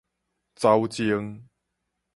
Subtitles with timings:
[0.57, 1.47] 走精